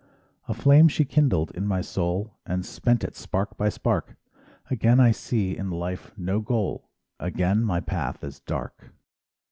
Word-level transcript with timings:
A 0.47 0.55
flame 0.55 0.87
she 0.87 1.05
kindled 1.05 1.51
in 1.51 1.67
my 1.67 1.81
soul 1.81 2.35
And 2.43 2.65
spent 2.65 3.03
it 3.03 3.15
spark 3.15 3.55
by 3.55 3.69
spark; 3.69 4.15
Again 4.71 4.99
I 4.99 5.11
see 5.11 5.55
in 5.55 5.69
life 5.69 6.11
no 6.17 6.39
goal, 6.39 6.89
Again 7.19 7.63
my 7.63 7.81
path 7.81 8.23
is 8.23 8.39
dark. 8.39 8.95